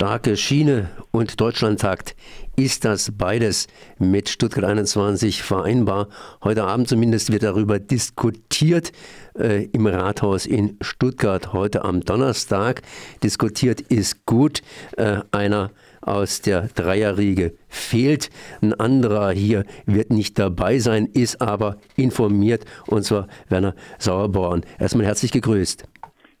[0.00, 2.16] starke Schiene und Deutschlandtakt.
[2.56, 3.66] Ist das beides
[3.98, 6.08] mit Stuttgart 21 vereinbar?
[6.42, 8.92] Heute Abend zumindest wird darüber diskutiert
[9.38, 12.80] äh, im Rathaus in Stuttgart heute am Donnerstag.
[13.22, 14.62] Diskutiert ist gut.
[14.96, 15.70] Äh, einer
[16.00, 18.30] aus der Dreierriege fehlt.
[18.62, 24.62] Ein anderer hier wird nicht dabei sein, ist aber informiert, und zwar Werner Sauerborn.
[24.78, 25.86] Erstmal herzlich gegrüßt.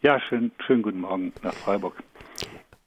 [0.00, 2.02] Ja, schönen, schönen guten Morgen nach Freiburg.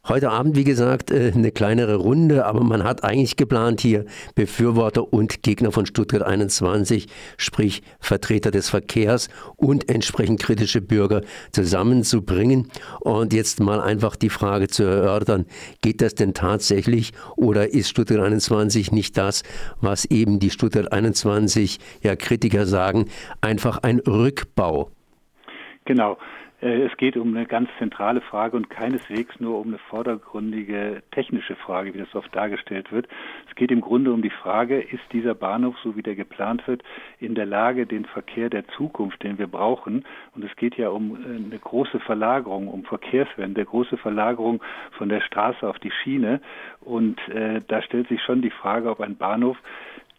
[0.06, 4.04] Heute Abend, wie gesagt, äh, eine kleinere Runde, aber man hat eigentlich geplant, hier
[4.36, 7.08] Befürworter und Gegner von Stuttgart 21,
[7.38, 11.22] sprich Vertreter des Verkehrs und entsprechend kritische Bürger
[11.54, 12.68] zusammenzubringen.
[13.00, 15.46] Und jetzt mal einfach die Frage zu erörtern,
[15.82, 19.44] geht das denn tatsächlich oder ist Stuttgart 21 nicht das,
[19.80, 23.06] was eben die Stuttgart 21 ja Kritiker sagen,
[23.40, 24.92] einfach ein Rückbau?
[25.86, 26.18] Genau.
[26.64, 31.56] Äh, es geht um eine ganz zentrale Frage und keineswegs nur um eine vordergründige technische
[31.56, 33.08] Frage, wie das oft dargestellt wird.
[33.50, 36.84] Es geht im Grunde um die Frage, ist dieser Bahnhof, so wie der geplant wird,
[37.20, 41.16] in der Lage, den Verkehr der Zukunft, den wir brauchen, und es geht ja um
[41.16, 44.62] äh, eine große Verlagerung, um Verkehrswende, große Verlagerung
[44.98, 46.42] von der Straße auf die Schiene.
[46.82, 49.58] Und äh, da stellt sich schon die Frage, ob ein Bahnhof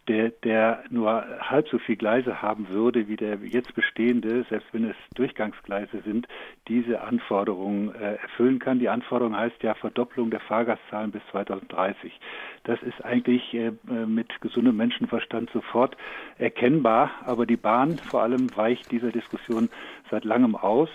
[0.07, 4.89] der, der nur halb so viel Gleise haben würde wie der jetzt bestehende, selbst wenn
[4.89, 6.27] es Durchgangsgleise sind,
[6.67, 8.79] diese Anforderungen äh, erfüllen kann.
[8.79, 12.19] Die Anforderung heißt ja Verdopplung der Fahrgastzahlen bis 2030.
[12.63, 13.71] Das ist eigentlich äh,
[14.05, 15.97] mit gesundem Menschenverstand sofort
[16.37, 19.69] erkennbar, aber die Bahn vor allem weicht dieser Diskussion
[20.11, 20.89] seit langem aus.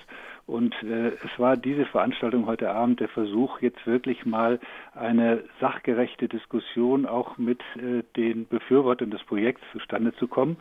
[0.50, 4.58] Und äh, es war diese Veranstaltung heute Abend der Versuch, jetzt wirklich mal
[4.94, 10.56] eine sachgerechte Diskussion auch mit äh, den Befürwortern des Projekts zustande zu kommen.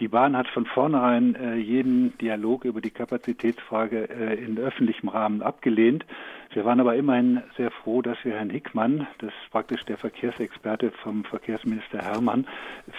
[0.00, 5.42] Die Bahn hat von vornherein äh, jeden Dialog über die Kapazitätsfrage äh, in öffentlichem Rahmen
[5.42, 6.06] abgelehnt.
[6.54, 10.92] Wir waren aber immerhin sehr froh, dass wir Herrn Hickmann, das ist praktisch der Verkehrsexperte
[11.02, 12.46] vom Verkehrsminister Hermann,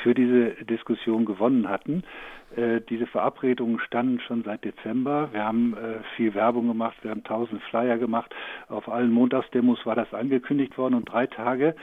[0.03, 2.03] für diese Diskussion gewonnen hatten.
[2.55, 5.29] Äh, diese Verabredungen standen schon seit Dezember.
[5.31, 8.33] Wir haben äh, viel Werbung gemacht, wir haben tausend Flyer gemacht.
[8.69, 11.75] Auf allen Montagsdemos war das angekündigt worden und drei Tage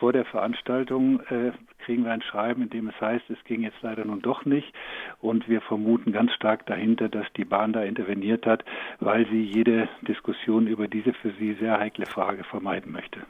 [0.00, 1.52] vor der Veranstaltung äh,
[1.84, 4.72] kriegen wir ein Schreiben, in dem es heißt, es ging jetzt leider nun doch nicht.
[5.20, 8.64] Und wir vermuten ganz stark dahinter, dass die Bahn da interveniert hat,
[8.98, 13.20] weil sie jede Diskussion über diese für sie sehr heikle Frage vermeiden möchte.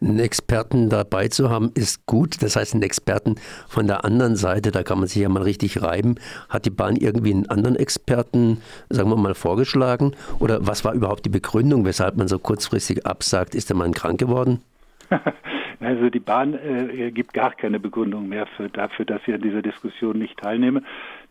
[0.00, 2.42] Einen Experten dabei zu haben, ist gut.
[2.42, 3.34] Das heißt, einen Experten
[3.68, 6.14] von der anderen Seite, da kann man sich ja mal richtig reiben.
[6.48, 10.16] Hat die Bahn irgendwie einen anderen Experten, sagen wir mal, vorgeschlagen?
[10.38, 13.54] Oder was war überhaupt die Begründung, weshalb man so kurzfristig absagt?
[13.54, 14.62] Ist der Mann krank geworden?
[15.80, 19.62] Also die Bahn äh, gibt gar keine Begründung mehr für, dafür, dass sie an dieser
[19.62, 20.82] Diskussion nicht teilnehme.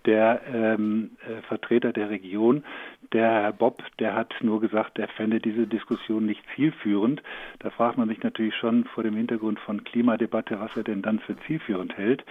[0.05, 2.63] Der ähm, äh, Vertreter der Region,
[3.13, 7.21] der Herr Bob, der hat nur gesagt, er fände diese Diskussion nicht zielführend.
[7.59, 11.19] Da fragt man sich natürlich schon vor dem Hintergrund von Klimadebatte, was er denn dann
[11.19, 12.23] für zielführend hält.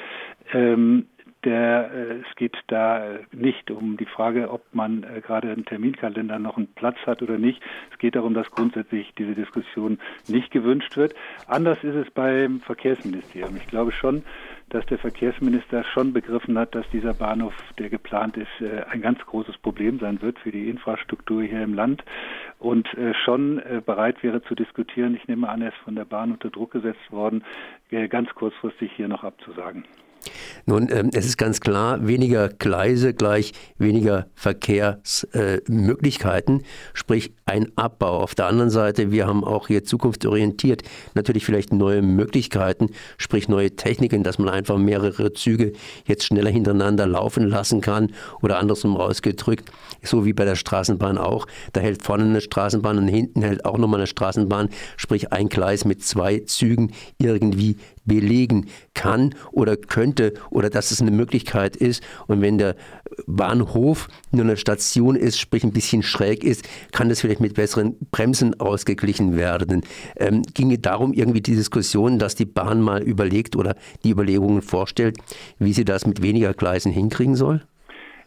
[0.53, 1.07] Ähm,
[1.45, 5.65] der, äh, es geht da äh, nicht um die Frage, ob man äh, gerade im
[5.65, 7.63] Terminkalender noch einen Platz hat oder nicht.
[7.93, 11.15] Es geht darum, dass grundsätzlich diese Diskussion nicht gewünscht wird.
[11.47, 13.57] Anders ist es beim Verkehrsministerium.
[13.57, 14.25] Ich glaube schon,
[14.71, 18.51] dass der Verkehrsminister schon begriffen hat, dass dieser Bahnhof, der geplant ist,
[18.91, 22.05] ein ganz großes Problem sein wird für die Infrastruktur hier im Land
[22.59, 22.87] und
[23.25, 25.15] schon bereit wäre zu diskutieren.
[25.15, 27.45] Ich nehme an, er ist von der Bahn unter Druck gesetzt worden,
[28.11, 29.85] ganz kurzfristig hier noch abzusagen.
[30.67, 38.21] Nun, ähm, es ist ganz klar, weniger Gleise gleich weniger Verkehrsmöglichkeiten, äh, sprich ein Abbau.
[38.21, 40.83] Auf der anderen Seite, wir haben auch hier zukunftsorientiert
[41.15, 45.73] natürlich vielleicht neue Möglichkeiten, sprich neue Techniken, dass man einfach mehrere Züge
[46.07, 48.13] jetzt schneller hintereinander laufen lassen kann
[48.43, 49.71] oder andersrum rausgedrückt,
[50.03, 51.47] so wie bei der Straßenbahn auch.
[51.73, 55.85] Da hält vorne eine Straßenbahn und hinten hält auch nochmal eine Straßenbahn, sprich ein Gleis
[55.85, 57.77] mit zwei Zügen irgendwie
[58.09, 62.03] belegen kann oder könnte oder dass es eine Möglichkeit ist.
[62.27, 62.75] Und wenn der
[63.27, 67.97] Bahnhof nur eine Station ist, sprich ein bisschen schräg ist, kann das vielleicht mit besseren
[68.11, 69.83] Bremsen ausgeglichen werden.
[70.17, 75.19] Ähm, ginge darum irgendwie die Diskussion, dass die Bahn mal überlegt oder die Überlegungen vorstellt,
[75.59, 77.63] wie sie das mit weniger Gleisen hinkriegen soll?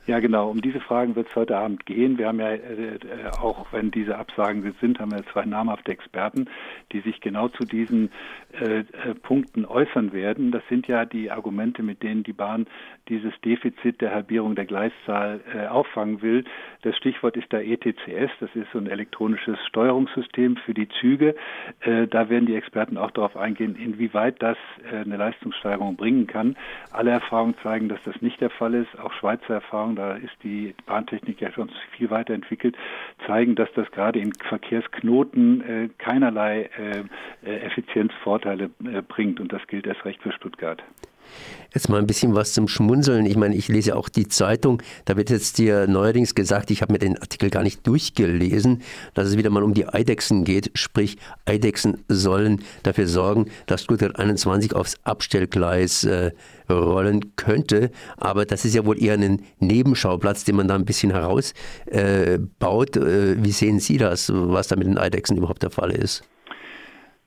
[0.07, 0.49] Ja, genau.
[0.49, 2.17] Um diese Fragen wird es heute Abend gehen.
[2.17, 2.99] Wir haben ja, äh, äh,
[3.39, 6.49] auch wenn diese Absagen sind, haben wir zwei namhafte Experten,
[6.91, 8.09] die sich genau zu diesen
[8.59, 8.83] äh, äh,
[9.21, 10.51] Punkten äußern werden.
[10.51, 12.65] Das sind ja die Argumente, mit denen die Bahn
[13.09, 16.45] dieses Defizit der Halbierung der Gleiszahl äh, auffangen will.
[16.81, 18.31] Das Stichwort ist da ETCS.
[18.39, 21.35] Das ist so ein elektronisches Steuerungssystem für die Züge.
[21.81, 24.57] Äh, da werden die Experten auch darauf eingehen, inwieweit das
[24.91, 26.55] eine Leistungssteigerung bringen kann.
[26.91, 28.99] Alle Erfahrungen zeigen, dass das nicht der Fall ist.
[28.99, 32.75] Auch Schweizer Erfahrungen Erfahrung, da ist die Bahntechnik ja schon viel weiterentwickelt,
[33.25, 37.03] zeigen, dass das gerade in Verkehrsknoten äh, keinerlei äh,
[37.45, 39.39] äh Effizienzvorteile äh, bringt.
[39.39, 40.83] Und das gilt erst recht für Stuttgart.
[41.73, 43.25] Jetzt mal ein bisschen was zum Schmunzeln.
[43.25, 44.83] Ich meine, ich lese auch die Zeitung.
[45.05, 48.81] Da wird jetzt dir neuerdings gesagt, ich habe mir den Artikel gar nicht durchgelesen,
[49.13, 50.71] dass es wieder mal um die Eidechsen geht.
[50.73, 56.31] Sprich, Eidechsen sollen dafür sorgen, dass Stuttgart 21 aufs Abstellgleis äh,
[56.69, 57.91] rollen könnte.
[58.17, 61.55] Aber das ist ja wohl eher ein Nebenschauplatz, den man da ein bisschen herausbaut.
[61.87, 66.23] Äh, äh, wie sehen Sie das, was da mit den Eidechsen überhaupt der Fall ist?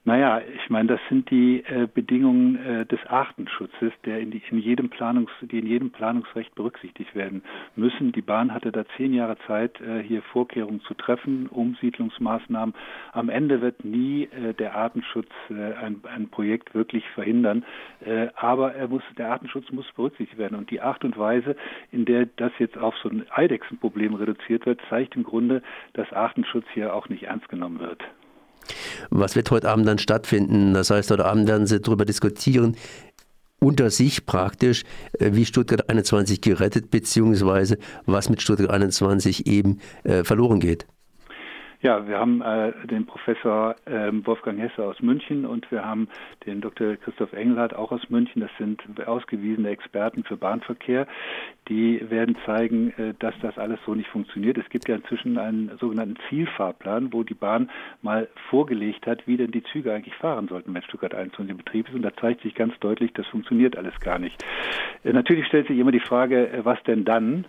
[0.06, 4.58] Naja, ich meine, das sind die äh, Bedingungen äh, des Artenschutzes, der in, die, in,
[4.58, 7.42] jedem Planungs, die in jedem Planungsrecht berücksichtigt werden
[7.74, 8.12] müssen.
[8.12, 12.74] Die Bahn hatte da zehn Jahre Zeit, äh, hier Vorkehrungen zu treffen, Umsiedlungsmaßnahmen.
[13.12, 17.64] Am Ende wird nie äh, der Artenschutz äh, ein, ein, Projekt wirklich verhindern,
[18.04, 20.58] äh, aber er muss, der Artenschutz muss berücksichtigt werden.
[20.58, 21.56] Und die Art und Weise,
[21.92, 25.62] in der das jetzt auf so ein Eidechsenproblem reduziert wird, zeigt im Grunde,
[25.94, 28.04] dass Artenschutz hier auch nicht ernst genommen wird.
[29.10, 30.74] Was wird heute Abend dann stattfinden?
[30.74, 32.76] Das heißt, heute Abend werden Sie darüber diskutieren,
[33.60, 34.84] unter sich praktisch,
[35.18, 40.86] äh, wie Stuttgart 21 gerettet, beziehungsweise was mit Stuttgart 21 eben äh, verloren geht.
[41.84, 46.08] Ja, wir haben äh, den Professor äh, Wolfgang Hesse aus München und wir haben
[46.46, 46.96] den Dr.
[46.96, 48.40] Christoph Engelhardt auch aus München.
[48.40, 51.06] Das sind ausgewiesene Experten für Bahnverkehr.
[51.68, 54.56] Die werden zeigen, äh, dass das alles so nicht funktioniert.
[54.56, 57.70] Es gibt ja inzwischen einen sogenannten Zielfahrplan, wo die Bahn
[58.00, 61.88] mal vorgelegt hat, wie denn die Züge eigentlich fahren sollten, wenn Stuttgart 21 in Betrieb
[61.88, 61.94] ist.
[61.94, 64.42] Und da zeigt sich ganz deutlich, das funktioniert alles gar nicht.
[65.04, 67.44] Äh, natürlich stellt sich immer die Frage, äh, was denn dann?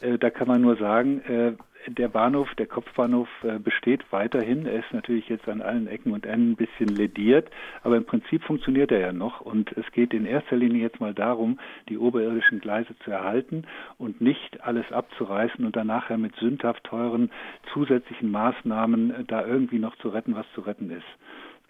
[0.00, 1.54] Äh, da kann man nur sagen, äh,
[1.86, 4.66] der Bahnhof, der Kopfbahnhof äh, besteht weiterhin.
[4.66, 7.50] Er ist natürlich jetzt an allen Ecken und Enden ein bisschen lediert,
[7.82, 9.40] aber im Prinzip funktioniert er ja noch.
[9.40, 13.64] Und es geht in erster Linie jetzt mal darum, die oberirdischen Gleise zu erhalten
[13.98, 17.30] und nicht alles abzureißen und dann nachher mit sündhaft teuren
[17.72, 21.06] zusätzlichen Maßnahmen äh, da irgendwie noch zu retten, was zu retten ist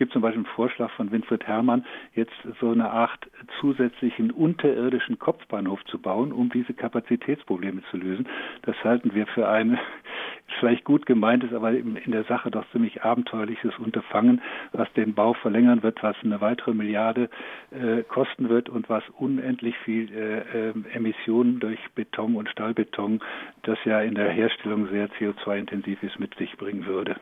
[0.00, 3.30] gibt zum Beispiel einen Vorschlag von Winfried Herrmann, jetzt so eine Art
[3.60, 8.26] zusätzlichen unterirdischen Kopfbahnhof zu bauen, um diese Kapazitätsprobleme zu lösen.
[8.62, 9.78] Das halten wir für ein
[10.58, 14.40] vielleicht gut gemeintes, aber in der Sache doch ziemlich abenteuerliches Unterfangen,
[14.72, 17.28] was den Bau verlängern wird, was eine weitere Milliarde
[17.70, 23.20] äh, kosten wird und was unendlich viel äh, äh, Emissionen durch Beton und Stahlbeton,
[23.64, 27.16] das ja in der Herstellung sehr CO2-intensiv ist, mit sich bringen würde.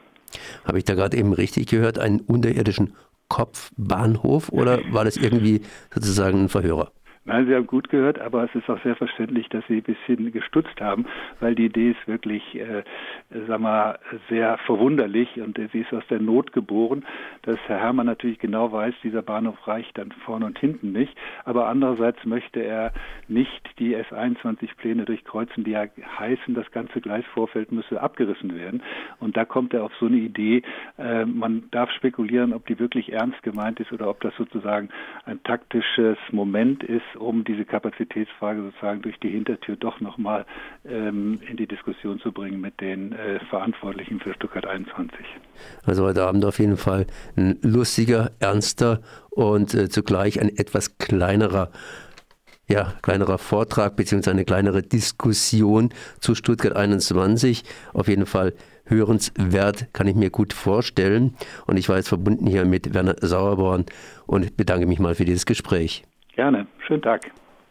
[0.65, 2.95] Habe ich da gerade eben richtig gehört, einen unterirdischen
[3.29, 6.93] Kopfbahnhof oder war das irgendwie sozusagen ein Verhörer?
[7.29, 10.33] Nein, Sie haben gut gehört, aber es ist auch sehr verständlich, dass Sie ein bisschen
[10.33, 11.05] gestutzt haben,
[11.41, 12.85] weil die Idee ist wirklich, äh,
[13.47, 13.99] sag mal,
[14.31, 17.05] sehr verwunderlich und sie ist aus der Not geboren,
[17.43, 21.15] dass Herr Herrmann natürlich genau weiß, dieser Bahnhof reicht dann vorne und hinten nicht,
[21.45, 22.95] aber andererseits möchte er
[23.29, 25.85] nicht die S21-Pläne durchkreuzen, die ja
[26.19, 28.83] heißen, das ganze Gleisvorfeld müsse abgerissen werden.
[29.21, 30.63] Und da kommt er auf so eine Idee,
[30.97, 34.89] äh, man darf spekulieren, ob die wirklich ernst gemeint ist oder ob das sozusagen
[35.27, 40.47] ein taktisches Moment ist, um diese Kapazitätsfrage sozusagen durch die Hintertür doch nochmal
[40.87, 45.19] ähm, in die Diskussion zu bringen mit den äh, Verantwortlichen für Stuttgart 21.
[45.85, 47.07] Also heute Abend auf jeden Fall
[47.37, 49.01] ein lustiger, ernster
[49.31, 51.71] und äh, zugleich ein etwas kleinerer
[52.71, 54.31] ja, kleinerer Vortrag bzw.
[54.31, 55.89] eine kleinere Diskussion
[56.21, 57.65] zu Stuttgart 21.
[57.95, 58.53] Auf jeden Fall
[58.85, 61.35] hörenswert, kann ich mir gut vorstellen.
[61.67, 63.87] Und ich war jetzt verbunden hier mit Werner Sauerborn
[64.27, 66.05] und bedanke mich mal für dieses Gespräch.
[66.39, 66.69] Gerne.
[66.87, 67.33] Schönen Tag.